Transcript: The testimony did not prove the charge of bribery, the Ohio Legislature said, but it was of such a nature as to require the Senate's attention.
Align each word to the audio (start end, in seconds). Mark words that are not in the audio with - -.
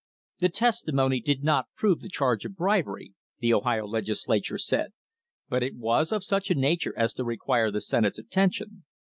The 0.39 0.49
testimony 0.49 1.19
did 1.19 1.43
not 1.43 1.67
prove 1.75 2.01
the 2.01 2.09
charge 2.09 2.43
of 2.43 2.55
bribery, 2.55 3.13
the 3.37 3.53
Ohio 3.53 3.85
Legislature 3.85 4.57
said, 4.57 4.93
but 5.47 5.61
it 5.61 5.75
was 5.75 6.11
of 6.11 6.23
such 6.23 6.49
a 6.49 6.55
nature 6.55 6.95
as 6.97 7.13
to 7.13 7.23
require 7.23 7.69
the 7.69 7.81
Senate's 7.81 8.17
attention. 8.17 8.83